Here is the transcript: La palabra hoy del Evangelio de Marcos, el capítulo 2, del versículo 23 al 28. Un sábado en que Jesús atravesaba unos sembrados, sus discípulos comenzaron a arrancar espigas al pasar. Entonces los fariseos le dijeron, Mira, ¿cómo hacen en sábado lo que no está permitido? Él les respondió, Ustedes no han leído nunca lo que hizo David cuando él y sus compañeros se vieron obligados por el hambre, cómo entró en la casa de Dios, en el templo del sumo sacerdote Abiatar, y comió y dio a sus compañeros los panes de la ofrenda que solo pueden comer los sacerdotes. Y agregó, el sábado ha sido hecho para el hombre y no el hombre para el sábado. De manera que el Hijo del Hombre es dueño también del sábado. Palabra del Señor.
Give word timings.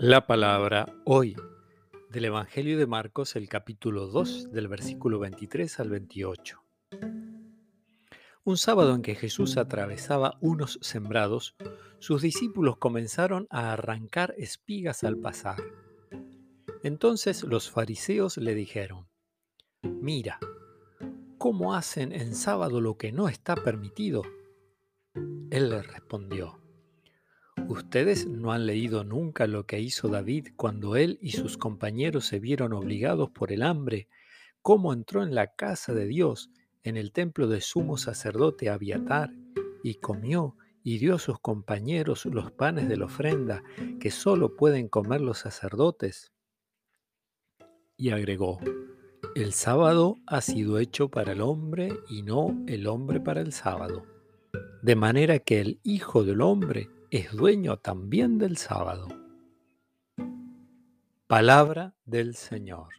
La 0.00 0.28
palabra 0.28 0.94
hoy 1.04 1.34
del 2.10 2.26
Evangelio 2.26 2.78
de 2.78 2.86
Marcos, 2.86 3.34
el 3.34 3.48
capítulo 3.48 4.06
2, 4.06 4.52
del 4.52 4.68
versículo 4.68 5.18
23 5.18 5.80
al 5.80 5.90
28. 5.90 6.62
Un 8.44 8.56
sábado 8.56 8.94
en 8.94 9.02
que 9.02 9.16
Jesús 9.16 9.56
atravesaba 9.56 10.38
unos 10.40 10.78
sembrados, 10.82 11.56
sus 11.98 12.22
discípulos 12.22 12.76
comenzaron 12.76 13.48
a 13.50 13.72
arrancar 13.72 14.36
espigas 14.38 15.02
al 15.02 15.16
pasar. 15.16 15.56
Entonces 16.84 17.42
los 17.42 17.68
fariseos 17.68 18.36
le 18.36 18.54
dijeron, 18.54 19.08
Mira, 19.82 20.38
¿cómo 21.38 21.74
hacen 21.74 22.12
en 22.12 22.36
sábado 22.36 22.80
lo 22.80 22.96
que 22.96 23.10
no 23.10 23.28
está 23.28 23.56
permitido? 23.56 24.22
Él 25.50 25.70
les 25.70 25.84
respondió, 25.88 26.60
Ustedes 27.66 28.26
no 28.26 28.52
han 28.52 28.66
leído 28.66 29.04
nunca 29.04 29.46
lo 29.46 29.66
que 29.66 29.80
hizo 29.80 30.08
David 30.08 30.48
cuando 30.56 30.96
él 30.96 31.18
y 31.20 31.32
sus 31.32 31.58
compañeros 31.58 32.26
se 32.26 32.38
vieron 32.38 32.72
obligados 32.72 33.30
por 33.30 33.52
el 33.52 33.62
hambre, 33.62 34.08
cómo 34.62 34.92
entró 34.92 35.22
en 35.22 35.34
la 35.34 35.48
casa 35.48 35.92
de 35.92 36.06
Dios, 36.06 36.50
en 36.82 36.96
el 36.96 37.12
templo 37.12 37.48
del 37.48 37.62
sumo 37.62 37.96
sacerdote 37.96 38.70
Abiatar, 38.70 39.30
y 39.82 39.94
comió 39.96 40.56
y 40.82 40.98
dio 40.98 41.16
a 41.16 41.18
sus 41.18 41.38
compañeros 41.40 42.24
los 42.26 42.52
panes 42.52 42.88
de 42.88 42.96
la 42.96 43.06
ofrenda 43.06 43.62
que 44.00 44.10
solo 44.10 44.56
pueden 44.56 44.88
comer 44.88 45.20
los 45.20 45.38
sacerdotes. 45.38 46.32
Y 47.96 48.10
agregó, 48.10 48.60
el 49.34 49.52
sábado 49.52 50.16
ha 50.26 50.40
sido 50.40 50.78
hecho 50.78 51.08
para 51.10 51.32
el 51.32 51.40
hombre 51.40 51.90
y 52.08 52.22
no 52.22 52.56
el 52.66 52.86
hombre 52.86 53.20
para 53.20 53.40
el 53.40 53.52
sábado. 53.52 54.06
De 54.82 54.94
manera 54.96 55.38
que 55.40 55.60
el 55.60 55.80
Hijo 55.82 56.24
del 56.24 56.40
Hombre 56.40 56.88
es 57.10 57.32
dueño 57.32 57.78
también 57.78 58.38
del 58.38 58.56
sábado. 58.56 59.08
Palabra 61.26 61.94
del 62.04 62.34
Señor. 62.34 62.94